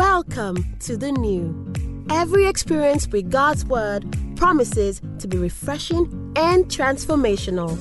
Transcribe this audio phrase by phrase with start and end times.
[0.00, 1.74] Welcome to the new.
[2.08, 7.76] Every experience with God's Word promises to be refreshing and transformational.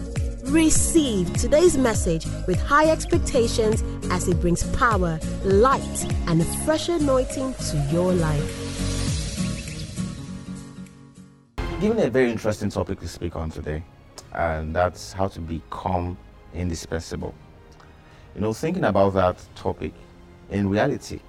[0.52, 7.54] Receive today's message with high expectations as it brings power, light, and a fresh anointing
[7.54, 8.44] to your life.
[11.80, 13.82] Given a very interesting topic to speak on today,
[14.34, 16.18] and that's how to become
[16.54, 17.34] indispensable.
[18.36, 19.94] You know, thinking about that topic,
[20.50, 21.22] in reality,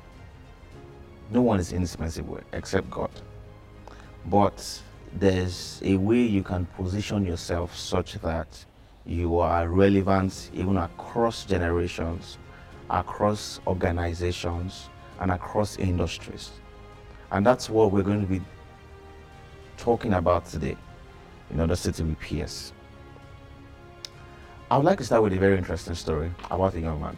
[1.30, 3.10] no one is indispensable except God.
[4.26, 4.82] But
[5.14, 8.64] there's a way you can position yourself such that
[9.06, 12.38] you are relevant even across generations,
[12.90, 14.88] across organizations,
[15.20, 16.50] and across industries.
[17.32, 18.40] And that's what we're going to be
[19.76, 20.76] talking about today
[21.50, 22.72] in Audacity with PS.
[24.70, 27.16] I would like to start with a very interesting story about a young man.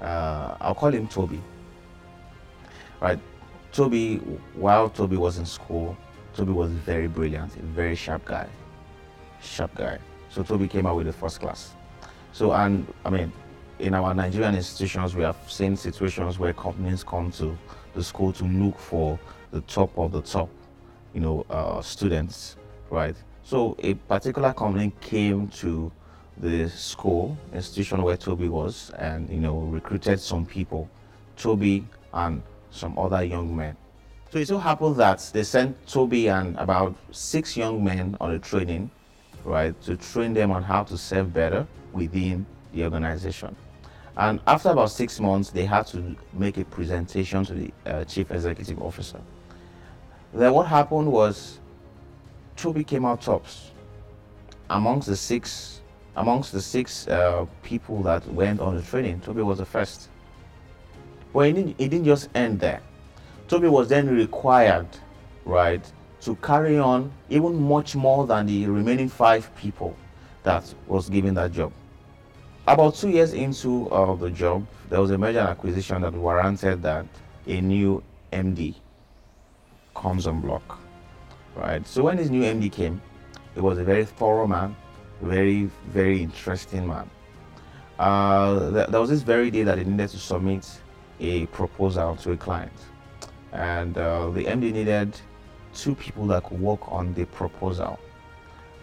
[0.00, 1.40] Uh, I'll call him Toby.
[3.02, 3.18] Right,
[3.72, 4.18] Toby,
[4.54, 5.96] while Toby was in school,
[6.36, 8.48] Toby was very brilliant, a very sharp guy.
[9.42, 9.98] Sharp guy.
[10.28, 11.74] So Toby came out with the first class.
[12.32, 13.32] So, and I mean,
[13.80, 17.58] in our Nigerian institutions, we have seen situations where companies come to
[17.92, 19.18] the school to look for
[19.50, 20.48] the top of the top,
[21.12, 22.54] you know, uh, students,
[22.88, 23.16] right?
[23.42, 25.90] So a particular company came to
[26.36, 30.88] the school institution where Toby was, and you know, recruited some people,
[31.36, 32.42] Toby and
[32.72, 33.76] some other young men.
[34.32, 38.38] So it so happened that they sent Toby and about six young men on a
[38.38, 38.90] training
[39.44, 43.54] right, to train them on how to serve better within the organization.
[44.16, 48.30] And after about six months, they had to make a presentation to the uh, chief
[48.30, 49.20] executive officer.
[50.34, 51.60] Then what happened was
[52.56, 53.70] Toby came out tops
[54.70, 55.80] amongst the six
[56.14, 59.20] amongst the six uh, people that went on the training.
[59.20, 60.08] Toby was the first.
[61.32, 62.80] But it didn't, it didn't just end there.
[63.48, 64.86] Toby was then required,
[65.44, 65.84] right,
[66.22, 69.96] to carry on even much more than the remaining five people
[70.42, 71.72] that was given that job.
[72.66, 76.82] About two years into uh, the job, there was a merger and acquisition that warranted
[76.82, 77.06] that
[77.46, 78.74] a new MD
[79.96, 80.78] comes on block,
[81.56, 81.86] right?
[81.86, 83.00] So when this new MD came,
[83.56, 84.76] it was a very thorough man,
[85.20, 87.10] very very interesting man.
[87.98, 90.68] Uh, th- there was this very day that he needed to submit
[91.20, 92.72] a proposal to a client,
[93.52, 95.18] and uh, the MD needed
[95.74, 97.98] two people that could work on the proposal.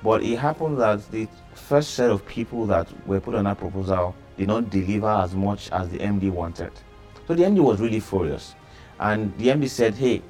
[0.02, 4.16] But it happened that the first set of people that were put on that proposal
[4.38, 6.72] did not deliver as much as the MD wanted.
[7.28, 8.56] So the MD was really furious.
[9.00, 10.22] And the MD said, Hey,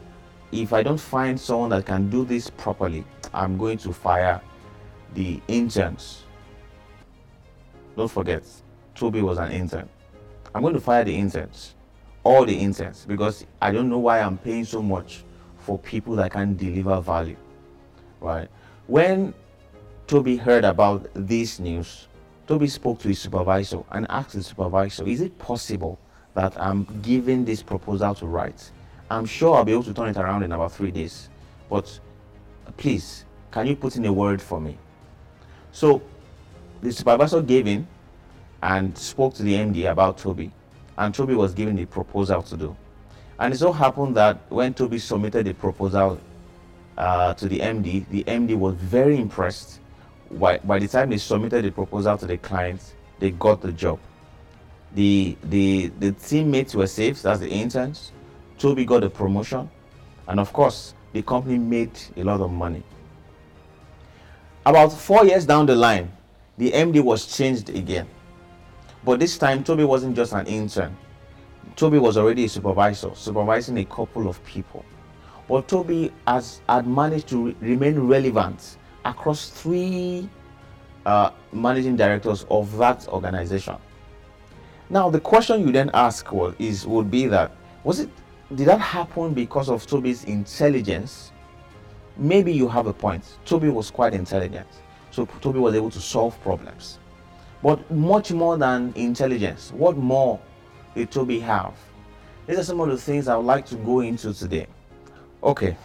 [0.52, 4.42] if I don't find someone that can do this properly, I'm going to fire
[5.14, 6.24] the interns.
[7.96, 8.44] Don't forget,
[8.96, 9.88] Toby was an intern.
[10.56, 11.76] I'm going to fire the interns,
[12.30, 15.24] all the interns, because I don't know why I'm paying so much
[15.58, 17.36] for people that can deliver value.
[18.22, 18.48] Right?
[18.86, 19.34] When
[20.06, 22.08] Toby heard about this news,
[22.46, 25.98] Toby spoke to his supervisor and asked the supervisor, Is it possible
[26.36, 28.70] that I'm giving this proposal to write?
[29.10, 31.30] I'm sure I'll be able to turn it around in about three days.
[31.68, 32.00] But
[32.78, 34.78] please, can you put in a word for me?
[35.72, 36.00] So
[36.84, 37.88] the supervisor gave in
[38.62, 40.52] and spoke to the MD about Toby.
[41.00, 42.76] And Toby was given the proposal to do.
[43.40, 46.20] And it so happened that when Toby submitted the proposal
[46.98, 49.80] uh, to the MD, the MD was very impressed.
[50.30, 53.98] By, by the time they submitted the proposal to the client, they got the job.
[54.94, 58.12] The, the, the teammates were safe, that's the interns.
[58.58, 59.70] Toby got a promotion.
[60.28, 62.84] And of course, the company made a lot of money.
[64.66, 66.12] About four years down the line,
[66.58, 68.06] the MD was changed again.
[69.04, 70.96] But this time, Toby wasn't just an intern
[71.80, 74.84] Toby was already a supervisor, supervising a couple of people.
[75.48, 80.30] But Toby has had managed to re- remain relevant across three
[81.06, 83.78] uh, managing directors of that organization.
[84.90, 87.52] Now, the question you then ask was, is would be that
[87.86, 88.10] was it
[88.56, 91.32] did that happen because of Toby's intelligence?
[92.18, 93.24] Maybe you have a point.
[93.46, 94.68] Toby was quite intelligent,
[95.12, 96.99] so Toby was able to solve problems.
[97.62, 100.40] But much more than intelligence, what more
[100.96, 101.74] did Toby have?
[102.48, 104.68] These are some of the things I would like to go into today.
[105.44, 105.76] Okay,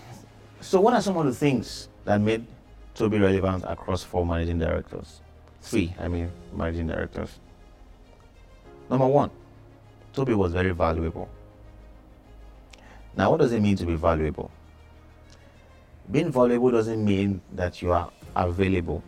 [0.61, 2.47] so what are some of the things that made
[2.95, 5.21] Toby relevant across four managing directors?
[5.61, 7.39] Three, I mean, managing directors.
[8.89, 9.31] Number one,
[10.13, 11.29] Toby was very valuable.
[13.17, 14.51] Now, what does it mean to be valuable?
[16.11, 19.03] Being valuable doesn't mean that you are available,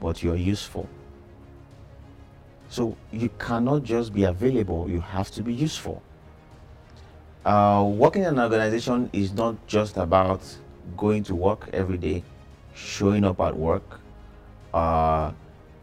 [0.00, 0.88] but you are useful.
[2.72, 6.02] So you cannot just be available, you have to be useful.
[7.44, 10.40] Uh, working in an organization is not just about
[10.96, 12.24] going to work every day,
[12.72, 14.00] showing up at work,
[14.72, 15.32] uh,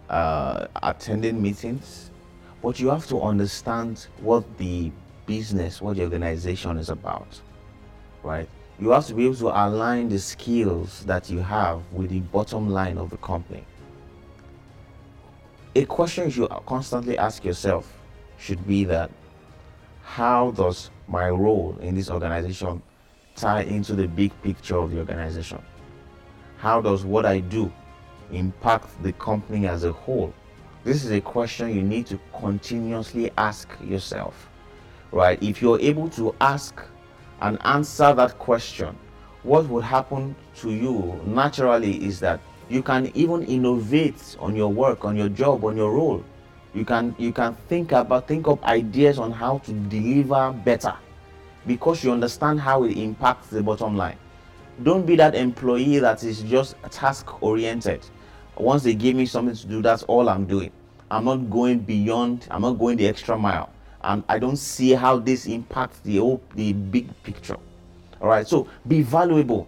[0.09, 2.09] uh, attending meetings,
[2.63, 4.91] but you have to understand what the
[5.27, 7.39] business, what the organization is about,
[8.23, 8.49] right?
[8.79, 12.67] You have to be able to align the skills that you have with the bottom
[12.67, 13.63] line of the company.
[15.75, 17.93] A question you constantly ask yourself
[18.39, 19.11] should be that
[20.01, 22.81] how does my role in this organization
[23.35, 25.61] tie into the big picture of the organization?
[26.57, 27.71] How does what I do
[28.31, 30.33] impact the company as a whole?
[30.83, 34.49] This is a question you need to continuously ask yourself,
[35.11, 35.41] right?
[35.43, 36.81] If you're able to ask
[37.41, 38.97] and answer that question,
[39.43, 42.39] what would happen to you naturally is that
[42.69, 46.23] you can even innovate on your work, on your job, on your role.
[46.73, 50.95] You can you can think about think of ideas on how to deliver better
[51.65, 54.17] because you understand how it impacts the bottom line.
[54.83, 58.05] Don't be that employee that is just task oriented
[58.59, 60.71] once they give me something to do, that's all I'm doing.
[61.09, 63.71] I'm not going beyond, I'm not going the extra mile.
[64.03, 67.57] And I don't see how this impacts the whole the big picture.
[68.21, 69.67] All right, so be valuable.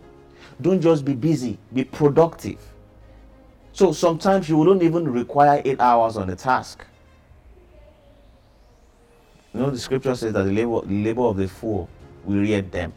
[0.61, 2.59] Don't just be busy, be productive.
[3.73, 6.85] So sometimes you don't even require eight hours on a task.
[9.53, 11.89] You know, the scripture says that the labor, labor of the fool
[12.23, 12.93] wearied them.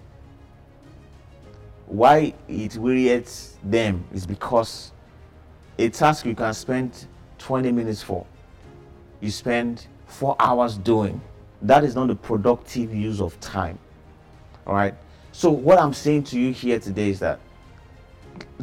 [1.86, 3.28] Why it wearied
[3.62, 4.92] them is because
[5.78, 7.06] a task you can spend
[7.38, 8.26] 20 minutes for,
[9.20, 11.20] you spend four hours doing.
[11.62, 13.78] That is not the productive use of time.
[14.66, 14.94] All right.
[15.32, 17.40] So, what I'm saying to you here today is that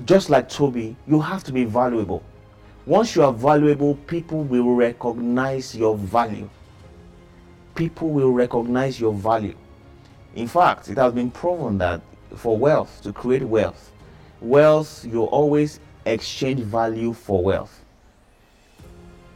[0.06, 2.24] just like Toby, you have to be valuable.
[2.86, 6.50] Once you are valuable, people will recognize your value.
[7.76, 9.56] People will recognize your value.
[10.36, 12.02] In fact, it has been proven that
[12.36, 13.92] for wealth, to create wealth,
[14.42, 17.84] wealth, you always exchange value for wealth.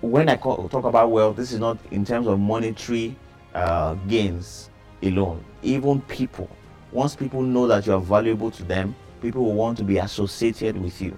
[0.02, 3.16] When I call, talk about wealth, this is not in terms of monetary
[3.54, 4.70] uh, gains
[5.04, 5.44] alone.
[5.64, 6.50] Even people,
[6.92, 8.96] once people know that you are valuable to them,
[9.26, 11.18] people will want to be associated with you.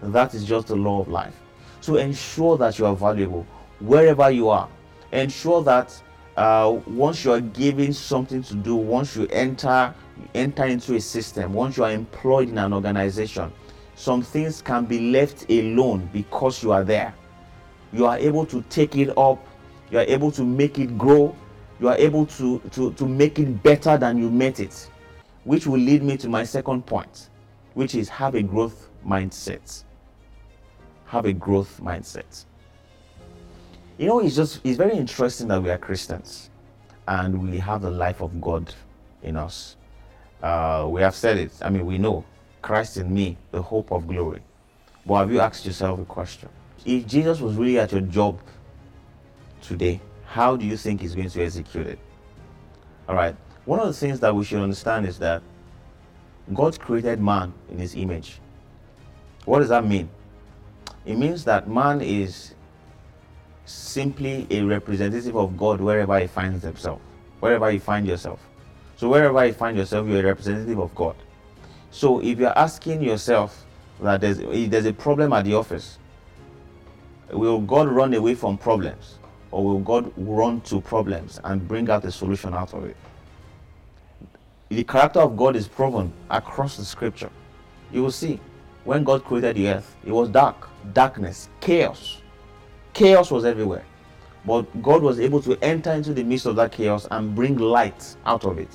[0.00, 1.34] That is just the law of life.
[1.80, 3.44] So ensure that you are valuable
[3.80, 4.68] wherever you are.
[5.10, 6.00] Ensure that
[6.36, 9.92] uh, once you are given something to do, once you enter
[10.34, 13.52] enter into a system, once you are employed in an organization,
[13.96, 17.12] some things can be left alone because you are there.
[17.92, 19.44] You are able to take it up,
[19.90, 21.34] you are able to make it grow,
[21.80, 24.88] you are able to, to, to make it better than you met it.
[25.44, 27.30] Which will lead me to my second point,
[27.78, 29.84] which is have a growth mindset.
[31.04, 32.44] Have a growth mindset.
[33.98, 36.50] You know, it's just it's very interesting that we are Christians
[37.06, 38.74] and we have the life of God
[39.22, 39.76] in us.
[40.42, 41.52] Uh, we have said it.
[41.62, 42.24] I mean, we know
[42.62, 44.42] Christ in me, the hope of glory.
[45.06, 46.48] But have you asked yourself a question?
[46.84, 48.40] If Jesus was really at your job
[49.62, 52.00] today, how do you think he's going to execute it?
[53.08, 53.36] All right.
[53.66, 55.42] One of the things that we should understand is that
[56.54, 58.40] God created man in his image.
[59.44, 60.08] What does that mean?
[61.04, 62.54] It means that man is
[63.64, 67.00] simply a representative of God wherever he finds himself,
[67.40, 68.40] wherever you find yourself.
[68.96, 71.16] So wherever you find yourself, you're a representative of God.
[71.90, 73.64] So if you're asking yourself
[74.00, 75.98] that there's, there's a problem at the office,
[77.30, 79.18] will God run away from problems?
[79.50, 82.96] Or will God run to problems and bring out a solution out of it?
[84.70, 87.30] The character of God is proven across the scripture.
[87.90, 88.38] You will see
[88.84, 92.20] when God created the earth, it was dark, darkness, chaos.
[92.92, 93.84] Chaos was everywhere.
[94.44, 98.16] But God was able to enter into the midst of that chaos and bring light
[98.26, 98.70] out of it.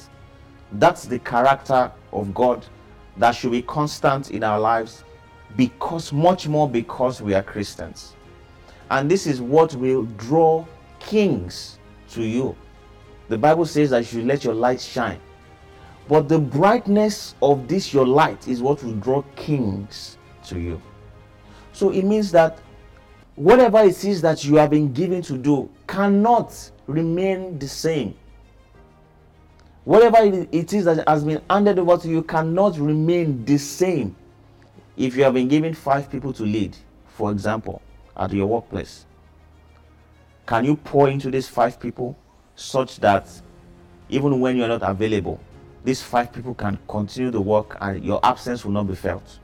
[0.74, 2.66] That's the character of God
[3.18, 5.04] that should be constant in our lives
[5.56, 8.16] because much more because we are Christians.
[8.90, 10.66] And this is what will draw
[11.00, 11.78] kings
[12.12, 12.56] to you.
[13.30, 15.20] The Bible says that you let your light shine.
[16.08, 20.82] But the brightness of this your light is what will draw kings to you.
[21.72, 22.60] So it means that
[23.36, 28.16] whatever it is that you have been given to do cannot remain the same
[29.86, 30.18] Whatever
[30.52, 34.16] it is that has been handed over to you cannot remain the same.
[34.96, 37.82] If you have been given five people to lead, for example,
[38.16, 39.06] at your workplace,
[40.46, 42.18] can you pour into these five people
[42.56, 43.28] such that
[44.08, 45.40] even when you're not available,
[45.84, 49.40] these five people can continue the work and your absence will not be felt?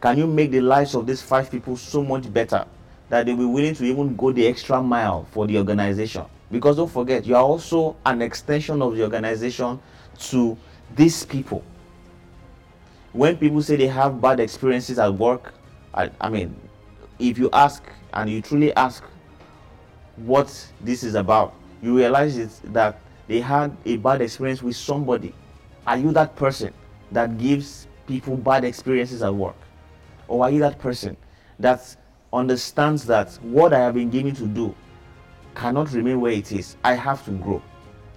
[0.00, 2.66] Can you make the lives of these five people so much better
[3.08, 6.24] that they'll be willing to even go the extra mile for the organization?
[6.50, 9.80] Because don't forget, you are also an extension of the organization
[10.18, 10.56] to
[10.94, 11.64] these people.
[13.12, 15.54] When people say they have bad experiences at work,
[15.92, 16.54] I, I mean,
[17.18, 17.82] if you ask
[18.12, 19.02] and you truly ask
[20.16, 25.34] what this is about, you realize that they had a bad experience with somebody.
[25.86, 26.72] Are you that person
[27.12, 29.56] that gives people bad experiences at work?
[30.28, 31.16] Or are you that person
[31.58, 31.96] that
[32.32, 34.74] understands that what I have been given to do
[35.54, 36.76] cannot remain where it is?
[36.84, 37.62] I have to grow.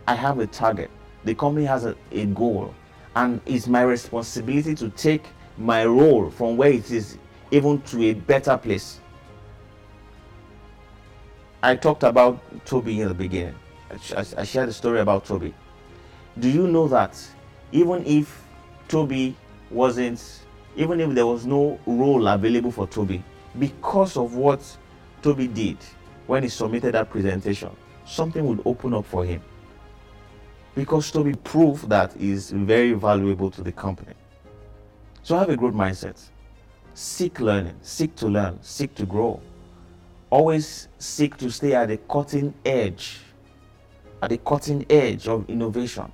[0.08, 0.90] I have a target.
[1.24, 2.74] The company has a, a goal.
[3.16, 5.26] And it's my responsibility to take
[5.58, 7.18] my role from where it is
[7.52, 9.00] even to a better place.
[11.64, 13.56] I talked about Toby in the beginning.
[13.92, 15.54] I, I shared a story about Toby.
[16.40, 17.20] Do you know that
[17.72, 18.44] even if
[18.88, 19.36] Toby
[19.70, 20.44] wasn't,
[20.76, 23.24] even if there was no role available for Toby,
[23.58, 24.62] because of what
[25.22, 25.78] Toby did
[26.28, 27.70] when he submitted that presentation,
[28.06, 29.42] something would open up for him.
[30.76, 34.14] Because Toby proved that is very valuable to the company.
[35.24, 36.22] So have a growth mindset.
[36.94, 39.42] Seek learning, seek to learn, seek to grow.
[40.30, 43.20] Always seek to stay at the cutting edge,
[44.22, 46.12] at the cutting edge of innovation.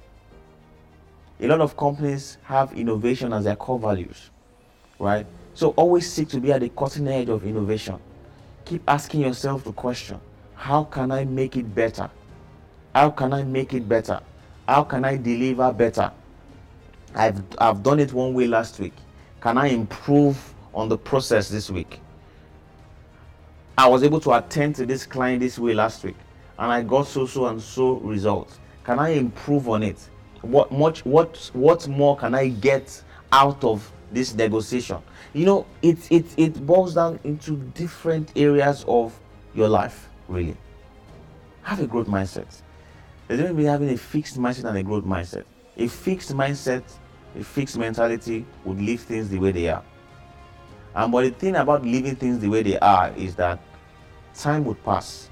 [1.39, 4.29] A lot of companies have innovation as their core values,
[4.99, 5.25] right?
[5.53, 7.99] So always seek to be at the cutting edge of innovation.
[8.65, 10.19] Keep asking yourself the question
[10.55, 12.09] how can I make it better?
[12.95, 14.21] How can I make it better?
[14.67, 16.11] How can I deliver better?
[17.13, 18.93] I've, I've done it one way last week.
[19.41, 21.99] Can I improve on the process this week.
[23.77, 26.15] I was able to attend to this client this way last week
[26.57, 28.59] and I got so so and so results.
[28.83, 29.97] Can I improve on it?
[30.41, 34.97] What much what what more can I get out of this negotiation?
[35.33, 39.17] You know, it it it boils down into different areas of
[39.55, 40.57] your life, really.
[41.63, 42.61] Have a growth mindset.
[43.27, 45.45] There's going to be having a fixed mindset and a growth mindset.
[45.77, 46.83] A fixed mindset,
[47.39, 49.83] a fixed mentality would leave things the way they are.
[50.93, 53.59] And but the thing about leaving things the way they are is that
[54.35, 55.29] time would pass.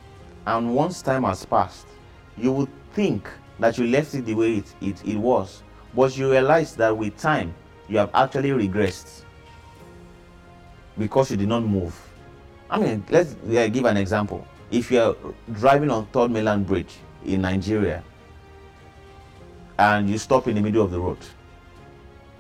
[0.52, 1.88] And once time has passed,
[2.38, 3.30] you would think
[3.60, 5.64] that you left it the way it, it, it was.
[5.96, 7.54] But you realize that with time,
[7.88, 9.24] you have actually regressed
[10.98, 11.98] because you did not move.
[12.70, 14.46] I mean, let's give an example.
[14.72, 15.16] If you're
[15.54, 18.04] driving on Third Mainland Bridge in Nigeria
[19.80, 21.20] and you stop in the middle of the road,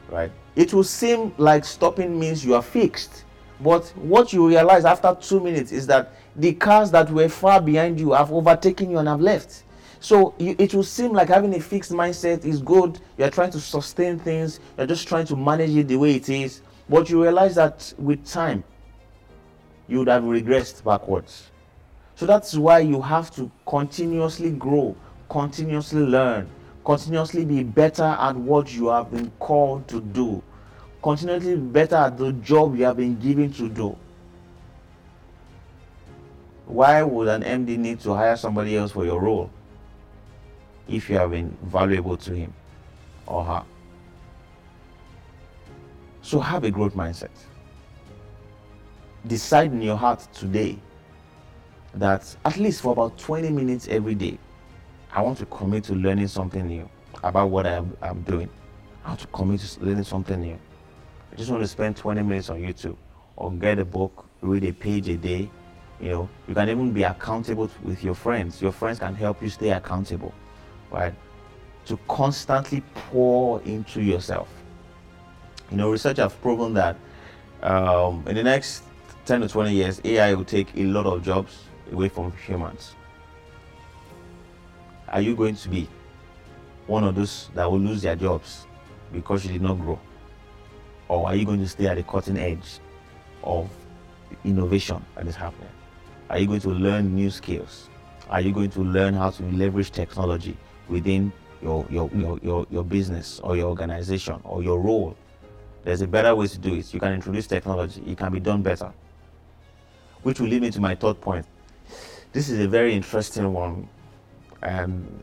[0.09, 0.31] right?
[0.57, 3.23] it will seem like stopping means you are fixed.
[3.61, 7.99] But what you realize after two minutes is that the cars that were far behind
[7.99, 9.63] you have overtaken you and have left.
[9.99, 12.99] So you, it will seem like having a fixed mindset is good.
[13.17, 16.61] You're trying to sustain things, you're just trying to manage it the way it is.
[16.89, 18.63] But you realize that with time,
[19.87, 21.51] you would have regressed backwards.
[22.15, 24.95] So that's why you have to continuously grow,
[25.29, 26.49] continuously learn,
[26.83, 30.41] continuously be better at what you have been called to do
[31.01, 33.95] continuously be better at the job you have been given to do
[36.71, 39.49] why would an md need to hire somebody else for your role
[40.87, 42.53] if you have been valuable to him
[43.27, 43.63] or her
[46.21, 47.29] so have a growth mindset
[49.27, 50.77] decide in your heart today
[51.95, 54.37] that at least for about 20 minutes every day
[55.13, 56.89] I want to commit to learning something new
[57.21, 58.49] about what I'm, I'm doing.
[59.03, 60.57] I want to commit to learning something new.
[61.31, 62.95] I just want to spend 20 minutes on YouTube
[63.35, 65.49] or get a book, read a page a day.
[66.01, 68.61] You know, you can even be accountable with your friends.
[68.61, 70.33] Your friends can help you stay accountable,
[70.89, 71.13] right?
[71.85, 74.49] To constantly pour into yourself.
[75.69, 76.97] You know, research have proven that
[77.61, 78.83] um, in the next
[79.25, 82.95] 10 to 20 years, AI will take a lot of jobs away from humans
[85.11, 85.87] are you going to be
[86.87, 88.65] one of those that will lose their jobs
[89.11, 89.99] because you did not grow?
[91.09, 92.79] Or are you going to stay at the cutting edge
[93.43, 93.69] of
[94.45, 95.69] innovation that is happening?
[96.31, 97.89] Are you going to learn new skills?
[98.29, 100.55] Are you going to learn how to leverage technology
[100.87, 105.17] within your, your, your, your, your business or your organization or your role?
[105.83, 106.93] There's a better way to do it.
[106.93, 108.93] You can introduce technology, it can be done better.
[110.23, 111.45] Which will lead me to my third point.
[112.31, 113.89] This is a very interesting one
[114.61, 115.21] and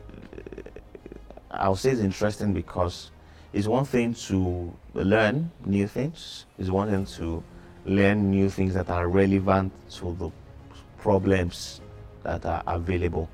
[1.49, 3.09] I'll say it's interesting because
[3.51, 7.43] it's one thing to learn new things, it's one thing to
[7.87, 10.29] learn new things that are relevant to the
[11.01, 11.81] problems
[12.23, 13.29] that are available.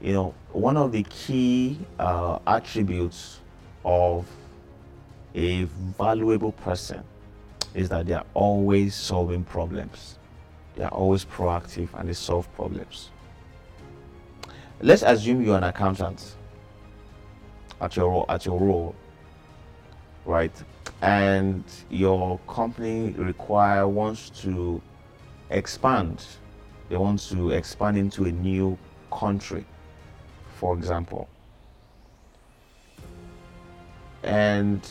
[0.00, 3.40] You know, one of the key uh, attributes
[3.84, 4.26] of
[5.34, 5.64] a
[5.98, 7.02] valuable person
[7.74, 10.18] is that they are always solving problems.
[10.76, 13.10] They are always proactive and they solve problems.
[14.82, 16.36] let's assume you're an accountant
[17.80, 18.94] at your at your role,
[20.24, 20.52] right?
[21.02, 24.80] And your company require wants to
[25.50, 26.24] expand.
[26.88, 28.78] They want to expand into a new
[29.12, 29.64] country,
[30.56, 31.28] for example.
[34.22, 34.86] And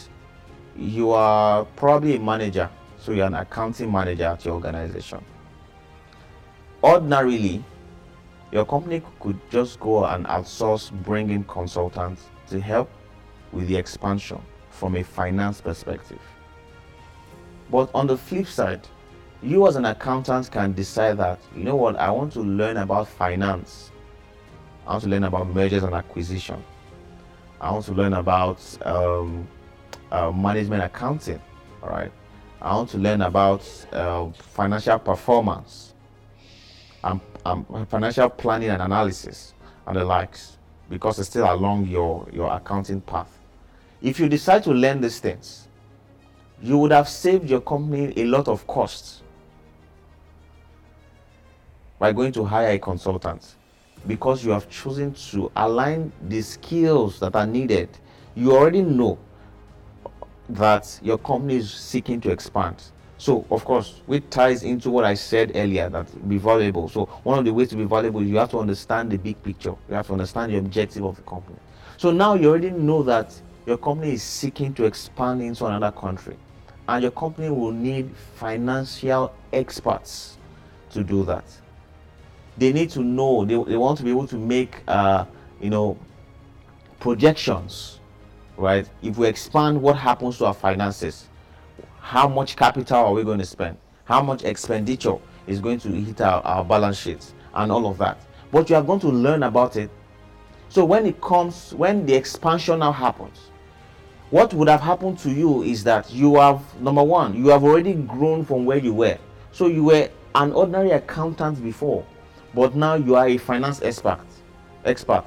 [0.77, 5.23] you are probably a manager, so you're an accounting manager at your organization.
[6.83, 7.63] Ordinarily,
[8.51, 12.89] your company could just go and outsource bringing consultants to help
[13.51, 16.21] with the expansion from a finance perspective.
[17.69, 18.87] But on the flip side,
[19.41, 23.07] you as an accountant can decide that, you know what, I want to learn about
[23.07, 23.91] finance.
[24.85, 26.61] I want to learn about mergers and acquisition.
[27.61, 29.47] I want to learn about um,
[30.11, 31.41] uh, management accounting.
[31.81, 32.11] All right.
[32.61, 35.93] I want to learn about uh, financial performance
[37.03, 37.21] and
[37.87, 39.53] financial planning and analysis
[39.87, 40.57] and the likes
[40.89, 43.39] because it's still along your, your accounting path.
[44.01, 45.67] If you decide to learn these things,
[46.61, 49.21] you would have saved your company a lot of costs
[51.99, 53.55] by going to hire a consultant
[54.07, 57.89] because you have chosen to align the skills that are needed.
[58.35, 59.19] You already know
[60.49, 62.81] that your company is seeking to expand.
[63.17, 66.87] So, of course, which ties into what I said earlier that be valuable.
[66.87, 69.75] So, one of the ways to be valuable, you have to understand the big picture.
[69.89, 71.59] You have to understand the objective of the company.
[71.99, 73.33] So now you already know that
[73.65, 76.37] your company is seeking to expand into another country,
[76.87, 80.37] and your company will need financial experts
[80.91, 81.43] to do that.
[82.59, 83.45] They need to know.
[83.45, 85.25] They, they want to be able to make, uh,
[85.59, 85.97] you know,
[86.99, 87.99] projections,
[88.57, 88.87] right?
[89.01, 91.29] If we expand, what happens to our finances?
[92.09, 93.77] how much capital are we going to spend?
[94.05, 98.17] How much expenditure is going to hit our, our balance sheets and all of that.
[98.51, 99.91] But you are going to learn about it.
[100.69, 103.51] So when it comes, when the expansion now happens,
[104.31, 107.93] what would have happened to you is that you have number one, you have already
[107.93, 109.19] grown from where you were.
[109.51, 112.03] So you were an ordinary accountant before,
[112.53, 114.25] but now you are a finance expert.
[114.85, 115.25] Expert.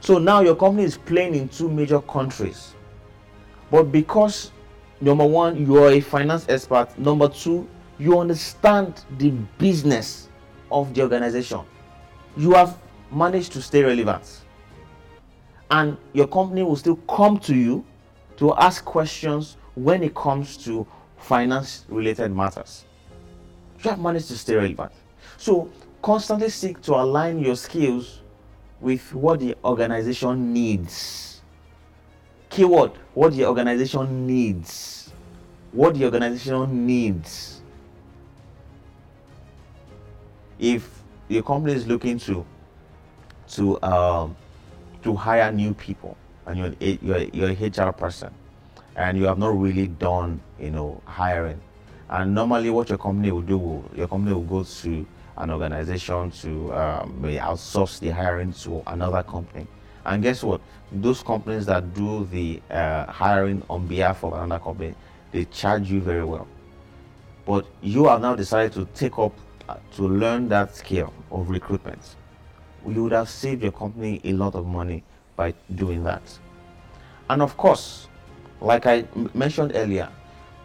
[0.00, 2.74] So now your company is playing in two major countries.
[3.70, 4.50] But because
[5.00, 6.98] number one, you are a finance expert.
[6.98, 10.28] Number two, you understand the business
[10.70, 11.60] of the organization.
[12.36, 12.78] You have
[13.12, 14.40] managed to stay relevant.
[15.70, 17.84] And your company will still come to you
[18.36, 22.84] to ask questions when it comes to finance related matters.
[23.82, 24.92] You have managed to stay relevant.
[25.36, 25.70] So
[26.02, 28.20] constantly seek to align your skills
[28.80, 31.40] with what the organization needs.
[32.50, 35.12] Keyword what the organization needs.
[35.70, 37.62] What the organization needs.
[40.58, 42.44] If your company is looking to
[43.52, 44.36] to um,
[45.02, 48.32] to hire new people and you're, you're, you're a HR person
[48.96, 51.60] and you have not really done you know hiring
[52.10, 55.06] and normally what your company will do your company will go to
[55.42, 59.66] an organization to um, outsource the hiring to another company
[60.04, 60.60] and guess what?
[60.90, 64.94] Those companies that do the uh, hiring on behalf of another company,
[65.30, 66.46] they charge you very well.
[67.46, 69.32] But you have now decided to take up
[69.68, 72.16] uh, to learn that skill of recruitment.
[72.86, 75.04] You would have saved your company a lot of money
[75.36, 76.22] by doing that.
[77.30, 78.08] And of course,
[78.60, 80.08] like I m- mentioned earlier,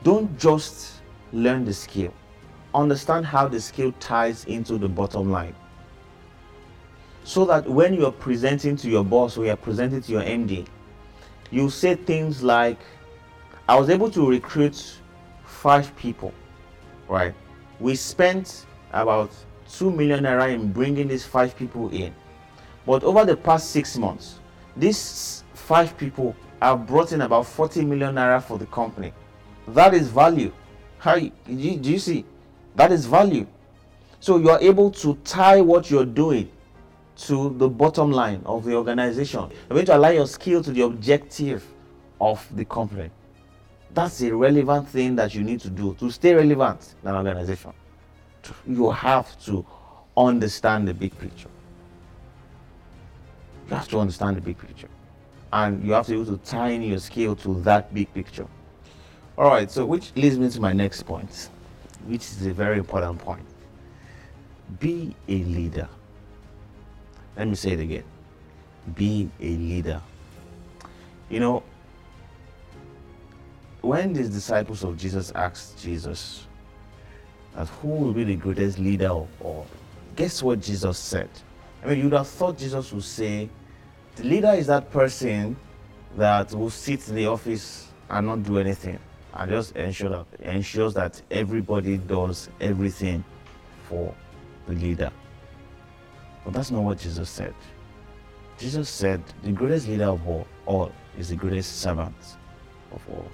[0.03, 2.11] don't just learn the skill.
[2.77, 5.55] Understand how the skill ties into the bottom line
[7.23, 10.67] so that when you're presenting to your boss or you're presenting to your MD,
[11.49, 12.77] you say things like,
[13.67, 15.01] I was able to recruit
[15.43, 16.31] five people,
[17.07, 17.33] right?
[17.79, 19.31] We spent about
[19.71, 22.13] 2 million naira in bringing these five people in.
[22.85, 24.39] But over the past six months,
[24.75, 29.13] these five people have brought in about 40 million naira for the company.
[29.69, 30.53] That is value.
[30.99, 32.23] How do you, do you see?
[32.77, 33.47] That is value.
[34.19, 36.49] So you are able to tie what you're doing
[37.17, 39.49] to the bottom line of the organization.
[39.67, 41.65] You're going to align your skill to the objective
[42.21, 43.09] of the company.
[43.95, 47.73] That's a relevant thing that you need to do to stay relevant in an organization.
[48.67, 49.65] You have to
[50.15, 51.49] understand the big picture.
[53.69, 54.89] You have to understand the big picture.
[55.51, 58.45] And you have to be able to tie in your skill to that big picture.
[59.35, 61.49] All right, so which leads me to my next point,
[62.05, 63.45] which is a very important point.
[64.79, 65.89] Be a leader.
[67.36, 68.03] Let me say it again
[68.95, 70.01] be a leader.
[71.29, 71.63] You know,
[73.81, 76.45] when these disciples of Jesus asked Jesus
[77.55, 79.67] that who will be the greatest leader of all,
[80.15, 81.29] guess what Jesus said?
[81.83, 83.49] I mean, you'd have thought Jesus would say,
[84.15, 85.55] the leader is that person
[86.15, 88.99] that will sit in the office and not do anything
[89.33, 93.23] and just ensure that ensures that everybody does everything
[93.87, 94.13] for
[94.67, 95.11] the leader.
[96.43, 97.53] But that's not what Jesus said.
[98.57, 102.15] Jesus said the greatest leader of all, all is the greatest servant
[102.91, 103.27] of all.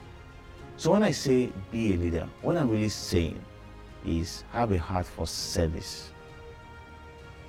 [0.77, 3.39] So when I say be a leader, what I'm really saying
[4.05, 6.11] is have a heart for service.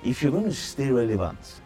[0.03, 1.61] If you're going to stay relevant,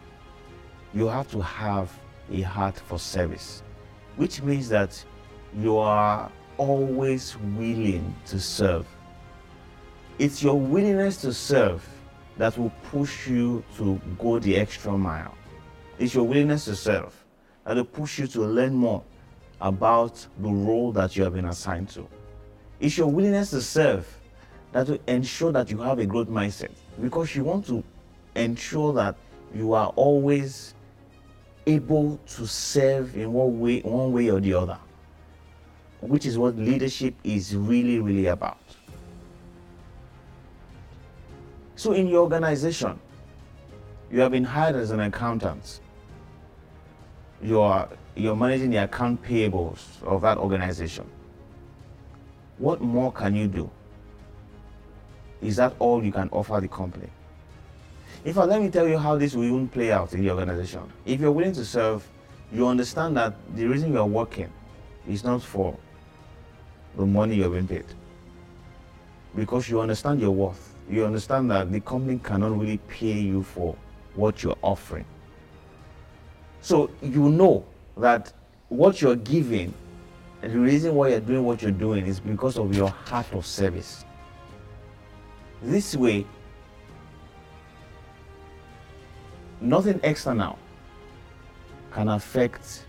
[0.94, 1.92] you have to have
[2.32, 3.62] a heart for service,
[4.16, 5.04] which means that
[5.56, 8.86] you are always willing to serve.
[10.18, 11.82] It's your willingness to serve
[12.36, 15.34] that will push you to go the extra mile.
[15.98, 17.14] It's your willingness to serve
[17.64, 19.02] that will push you to learn more
[19.62, 22.06] about the role that you have been assigned to.
[22.78, 24.06] It's your willingness to serve
[24.72, 27.82] that will ensure that you have a growth mindset because you want to
[28.34, 29.16] ensure that
[29.54, 30.74] you are always
[31.66, 34.78] able to serve in one way, one way or the other,
[36.00, 38.58] which is what leadership is really, really about.
[41.76, 42.98] So, in your organization,
[44.10, 45.80] you have been hired as an accountant.
[47.42, 51.06] You are you're managing the account payables of that organization.
[52.58, 53.70] What more can you do?
[55.40, 57.08] Is that all you can offer the company?
[58.24, 60.82] In fact, let me tell you how this will even play out in the organization.
[61.06, 62.06] If you're willing to serve,
[62.52, 64.52] you understand that the reason you're working
[65.08, 65.78] is not for
[66.96, 67.84] the money you're being paid.
[69.34, 70.74] Because you understand your worth.
[70.88, 73.76] You understand that the company cannot really pay you for
[74.14, 75.04] what you're offering.
[76.62, 77.64] So you know
[77.96, 78.32] that
[78.68, 79.72] what you're giving,
[80.42, 83.46] and the reason why you're doing what you're doing is because of your heart of
[83.46, 84.04] service.
[85.62, 86.26] This way,
[89.60, 90.58] nothing external
[91.92, 92.86] can affect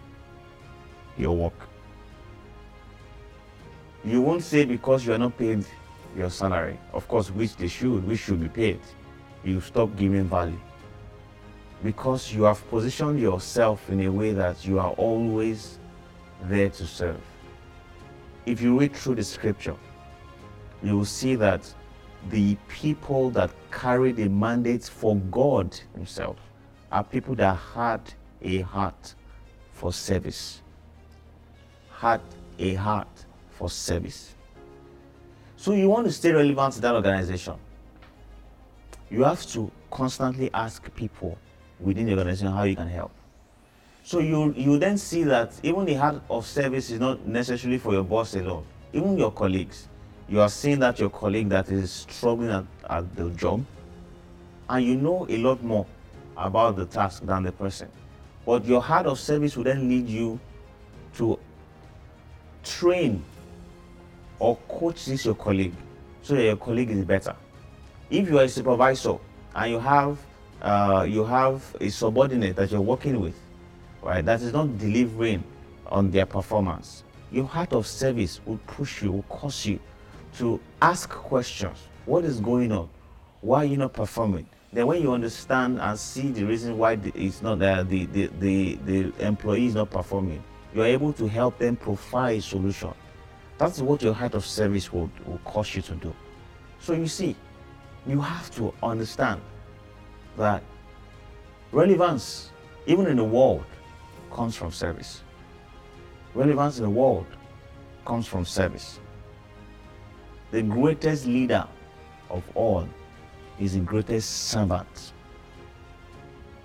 [1.17, 1.53] your work.
[4.03, 5.63] You won't say because you are not paid
[6.17, 8.79] your salary, of course, which they should, which should be paid,
[9.43, 10.59] you stop giving value.
[11.83, 15.77] Because you have positioned yourself in a way that you are always
[16.43, 17.21] there to serve.
[18.45, 19.75] If you read through the scripture,
[20.83, 21.71] you will see that
[22.29, 26.37] the people that carry the mandates for God Himself
[26.91, 28.01] are people that had
[28.41, 29.15] a heart
[29.73, 30.61] for service.
[31.91, 32.21] Had
[32.59, 33.25] a heart
[33.61, 34.33] for service.
[35.55, 37.53] So you want to stay relevant to that organization.
[39.11, 41.37] You have to constantly ask people
[41.79, 43.11] within the organization how you can help.
[44.03, 47.93] So you you then see that even the heart of service is not necessarily for
[47.93, 49.87] your boss alone, even your colleagues.
[50.27, 53.63] You are seeing that your colleague that is struggling at, at the job,
[54.69, 55.85] and you know a lot more
[56.35, 57.89] about the task than the person.
[58.43, 60.39] But your heart of service will then lead you
[61.17, 61.37] to
[62.63, 63.23] train
[64.41, 65.73] or coach this your colleague
[66.23, 67.35] so that your colleague is better.
[68.09, 69.17] If you are a supervisor
[69.55, 70.17] and you have
[70.63, 73.35] uh, you have a subordinate that you're working with,
[74.01, 75.43] right, that is not delivering
[75.87, 79.79] on their performance, your heart of service will push you, will cause you
[80.37, 81.77] to ask questions.
[82.05, 82.89] What is going on?
[83.41, 84.47] Why are you not performing?
[84.73, 89.25] Then when you understand and see the reason why it's not the, the, the, the
[89.25, 92.93] employee is not performing, you're able to help them provide a solution.
[93.61, 96.11] That's what your heart of service will, will cause you to do.
[96.79, 97.35] So you see,
[98.07, 99.39] you have to understand
[100.35, 100.63] that
[101.71, 102.49] relevance,
[102.87, 103.63] even in the world,
[104.33, 105.21] comes from service.
[106.33, 107.27] Relevance in the world
[108.03, 108.99] comes from service.
[110.49, 111.67] The greatest leader
[112.31, 112.89] of all
[113.59, 115.13] is the greatest servant.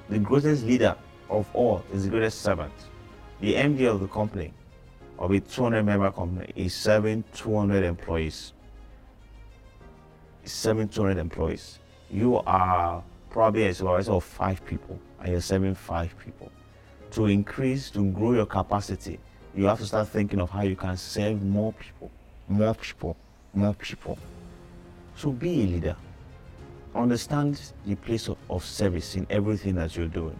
[0.09, 0.97] The greatest leader
[1.29, 2.73] of all is the greatest servant.
[3.43, 4.55] The MD of the company,
[5.19, 8.53] of a 200 member company, is serving 200 employees.
[10.45, 11.81] serving 200 employees.
[12.11, 16.53] You are probably a supervisor of five people and you're serving five people.
[17.13, 19.19] To increase, to grow your capacity,
[19.57, 22.11] you have to start thinking of how you can serve more people,
[22.49, 23.17] more people,
[23.55, 24.19] more people.
[25.17, 25.97] So be a leader
[26.97, 30.39] understand the place of, of service in everything that you're doing.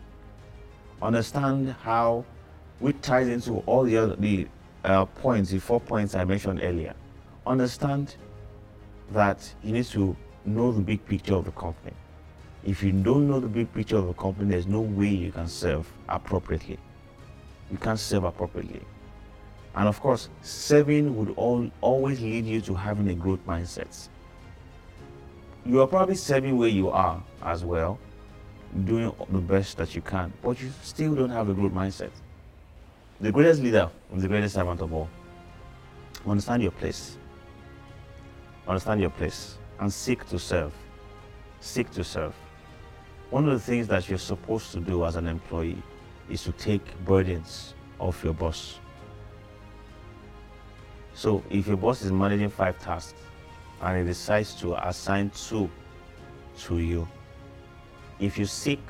[1.03, 2.25] Understand how,
[2.79, 4.49] which ties into all the other the
[4.85, 6.95] uh, points, the four points I mentioned earlier.
[7.47, 8.17] Understand
[9.13, 11.95] that you need to know the big picture of the company.
[12.65, 15.49] If you don't know the big picture of the company, there's no way you can
[15.49, 16.79] serve appropriately.
[17.71, 18.83] You can't serve appropriately.
[19.75, 24.09] And of course, serving would all, always lead you to having a growth mindset
[25.67, 27.99] you are probably serving where you are as well,
[28.85, 32.11] doing the best that you can, but you still don't have a growth mindset.
[33.19, 35.09] The greatest leader is the greatest servant of all.
[36.27, 37.17] Understand your place.
[38.69, 40.73] Understand your place and seek to serve.
[41.61, 42.35] Seek to serve.
[43.31, 45.83] One of the things that you're supposed to do as an employee
[46.29, 48.81] is to take burdens off your boss.
[51.15, 53.19] So if your boss is managing five tasks
[53.81, 55.71] and he decides to assign two
[56.65, 57.09] to you,
[58.21, 58.81] if you seek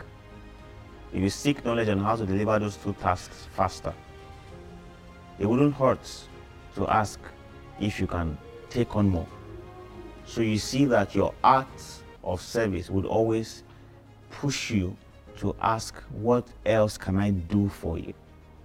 [1.13, 3.95] if you seek knowledge on how to deliver those two tasks faster,
[5.39, 6.01] it wouldn't hurt
[6.75, 7.21] to ask
[7.81, 8.37] if you can
[8.71, 9.27] take on more.
[10.25, 13.63] So you see that your act of service would always
[14.31, 14.97] push you
[15.39, 18.15] to ask, What else can I do for you?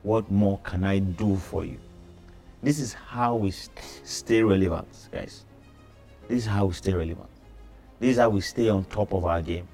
[0.03, 1.77] What more can I do for you?
[2.63, 5.45] This is how we stay relevant, guys.
[6.27, 7.29] This is how we stay relevant.
[7.99, 9.67] This is how we stay on top of our game.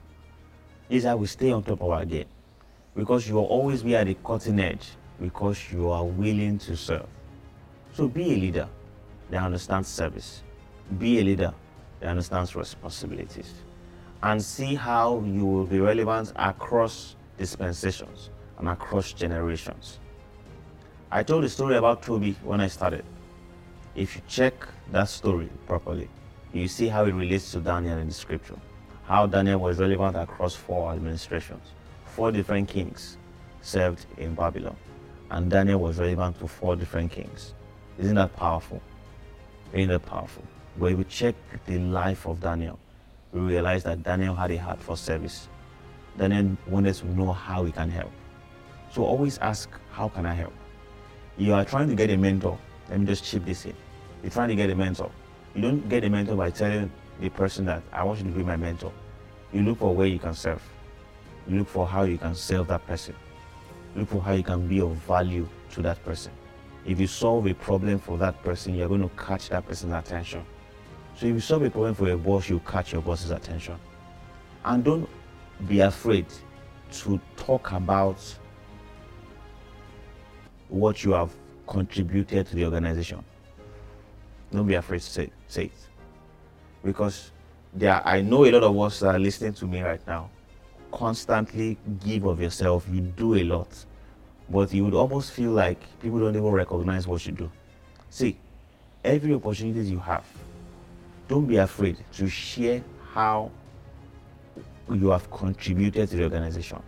[0.90, 2.28] This is how we stay on top of our game.
[2.96, 7.08] Because you will always be at the cutting edge because you are willing to serve.
[7.94, 8.70] So be a leader
[9.30, 10.44] that understands service.
[10.98, 11.54] Be a leader
[12.00, 13.54] that understands responsibilities.
[14.24, 20.00] And see how you will be relevant across dispensations and across generations.
[21.12, 23.06] I told the story about Toby when I started.
[23.96, 24.54] If you check
[24.92, 26.10] that story properly,
[26.54, 28.58] you see how it relates to Daniel in the scripture.
[29.06, 31.64] How Daniel was relevant across four administrations.
[32.06, 33.18] Four different kings
[33.62, 34.76] served in Babylon.
[35.30, 37.54] And Daniel was relevant to four different kings.
[37.98, 38.82] Isn't that powerful?
[39.74, 40.44] Isn't that powerful?
[40.80, 41.36] If we check
[41.66, 42.80] the life of Daniel,
[43.34, 45.50] we realize that Daniel had a heart for service.
[46.18, 48.12] Daniel wanted to know how he can help.
[48.92, 50.54] So always ask, how can I help?
[51.38, 52.58] You are trying to get a mentor.
[52.90, 53.76] Let me just chip this in.
[54.24, 55.12] You're trying to get a mentor.
[55.54, 58.44] You don't get a mentor by telling the person that I want you to be
[58.44, 58.94] my mentor.
[59.52, 60.62] You look for where you can serve.
[61.48, 63.16] You look for how you can serve that person.
[63.98, 66.32] Look for how you can be of value to that person.
[66.86, 70.46] If you solve a problem for that person, you're going to catch that person's attention.
[71.16, 73.76] So if you solve a problem for a boss, you catch your boss's attention.
[74.64, 75.10] And don't
[75.68, 76.28] be afraid
[76.92, 78.20] to talk about
[80.70, 81.32] what you have
[81.66, 83.24] contributed to the organization.
[84.52, 85.88] Don't be afraid to say, say it.
[86.86, 87.32] Because
[87.74, 90.30] there, I know a lot of us are listening to me right now
[90.92, 92.88] constantly give of yourself.
[92.92, 93.86] You do a lot,
[94.50, 97.52] but you would almost feel like people don't even recognize what you do.
[98.10, 98.38] See,
[99.04, 100.26] every opportunity you have,
[101.28, 103.52] don't be afraid to share how
[104.92, 106.82] you have contributed to the organization.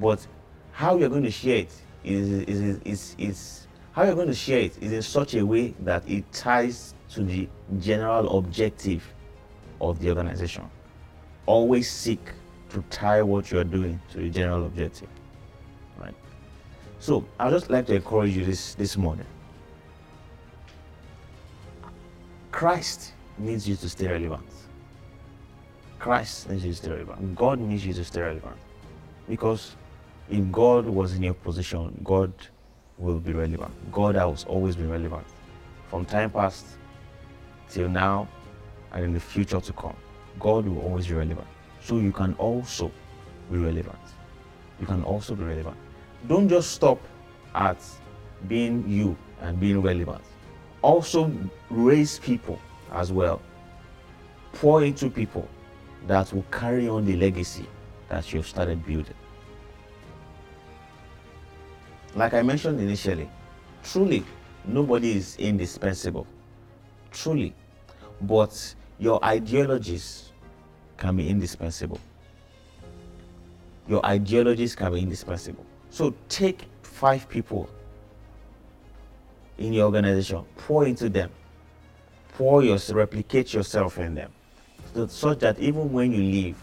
[0.00, 0.26] But
[0.72, 1.72] how you're going to share it
[2.04, 5.74] is, is, is, is how you're going to share it is in such a way
[5.80, 9.04] that it ties to the general objective
[9.80, 10.64] of the organization.
[11.46, 12.20] Always seek
[12.74, 15.08] to tie what you're doing to the general objective.
[15.98, 16.14] Right?
[16.98, 19.26] So I'd just like to encourage you this, this morning.
[22.50, 24.48] Christ needs you to stay relevant.
[25.98, 27.34] Christ needs you to stay relevant.
[27.36, 28.56] God needs you to stay relevant.
[29.28, 29.76] Because
[30.28, 32.32] if God was in your position, God
[32.98, 33.72] will be relevant.
[33.92, 35.26] God has always been relevant.
[35.88, 36.66] From time past
[37.68, 38.28] till now
[38.92, 39.96] and in the future to come,
[40.40, 41.46] God will always be relevant.
[41.84, 42.90] So you can also
[43.52, 43.98] be relevant.
[44.80, 45.76] You can also be relevant.
[46.26, 46.98] Don't just stop
[47.54, 47.76] at
[48.48, 50.22] being you and being relevant.
[50.80, 51.30] Also
[51.68, 52.58] raise people
[52.90, 53.42] as well.
[54.54, 55.46] Pour into people
[56.06, 57.66] that will carry on the legacy
[58.08, 59.14] that you've started building.
[62.14, 63.28] Like I mentioned initially,
[63.82, 64.24] truly
[64.64, 66.26] nobody is indispensable.
[67.10, 67.54] Truly.
[68.22, 70.30] But your ideologies
[70.96, 72.00] can be indispensable.
[73.88, 75.64] Your ideologies can be indispensable.
[75.90, 77.68] So take five people
[79.58, 81.30] in your organization, pour into them,
[82.34, 84.32] pour your replicate yourself in them,
[84.94, 86.56] so, such that even when you leave,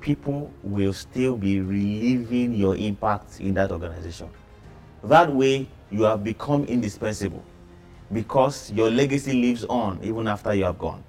[0.00, 4.28] people will still be reliving your impact in that organization.
[5.04, 7.42] That way, you have become indispensable
[8.12, 11.02] because your legacy lives on even after you have gone.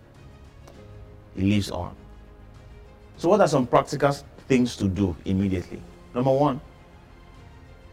[1.36, 1.96] It lives on.
[3.20, 4.14] So, what are some practical
[4.48, 5.82] things to do immediately?
[6.16, 6.62] Number one,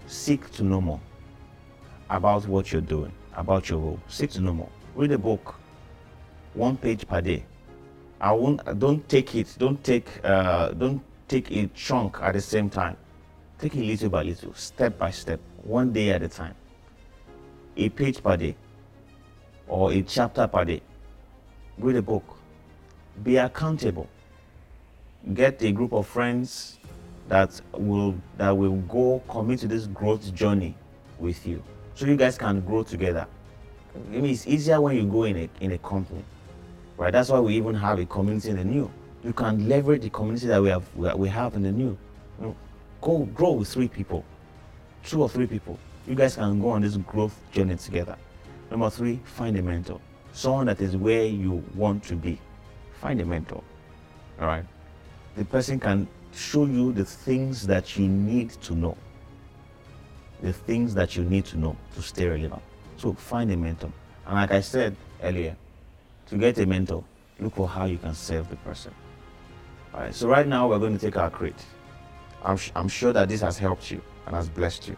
[0.07, 1.01] seek to know more
[2.09, 4.01] about what you're doing, about your role.
[4.07, 4.69] Seek to know more.
[4.95, 5.57] Read a book,
[6.55, 7.45] one page per day.
[8.21, 8.79] I won't.
[8.79, 9.53] Don't take it.
[9.59, 10.07] Don't take.
[10.23, 12.97] Uh, don't take a chunk at the same time.
[13.59, 16.55] Take it little by little, step by step, one day at a time.
[17.77, 18.55] A page per day
[19.67, 20.83] or a chapter per day.
[21.79, 22.39] Read a book.
[23.25, 24.09] Be accountable.
[25.35, 26.79] Get a group of friends
[27.29, 30.77] that will that will go commit to this growth journey
[31.19, 31.63] with you,
[31.95, 33.27] so you guys can grow together.
[33.95, 36.23] I mean, it's easier when you go in a in a company,
[36.97, 37.13] right?
[37.13, 38.91] That's why we even have a community in the new.
[39.25, 41.99] You can leverage the community that we have we have in the new.
[43.01, 44.25] Go grow with three people,
[45.05, 45.79] two or three people.
[46.07, 48.17] You guys can go on this growth journey together.
[48.71, 50.01] Number three, find a mentor,
[50.33, 52.39] someone that is where you want to be.
[53.01, 53.63] Find a mentor.
[54.41, 54.65] All right,
[55.37, 58.97] the person can show you the things that you need to know.
[60.43, 62.63] The things that you need to know to stay relevant.
[62.97, 63.93] So find a mentor.
[64.27, 65.57] And like I said earlier,
[66.27, 67.05] to get a mentor,
[67.39, 68.93] look for how you can serve the person.
[69.95, 71.55] All right, so right now we're going to take our creed.
[72.43, 74.97] I'm, I'm sure that this has helped you and has blessed you.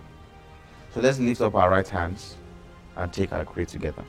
[0.94, 2.36] So let's lift up our right hands
[2.96, 4.04] and take our creed together.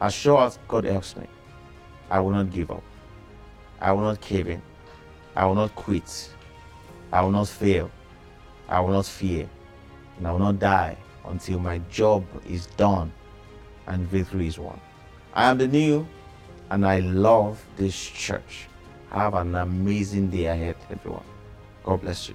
[0.00, 1.26] As sure as God helps me,
[2.10, 2.82] I will not give up.
[3.80, 4.62] I will not cave in.
[5.36, 6.30] I will not quit.
[7.12, 7.90] I will not fail.
[8.68, 9.48] I will not fear.
[10.16, 10.96] And I will not die
[11.26, 13.12] until my job is done
[13.86, 14.80] and victory is won.
[15.34, 16.06] I am the new
[16.70, 18.66] and I love this church.
[19.10, 21.24] Have an amazing day ahead, everyone.
[21.84, 22.34] God bless you.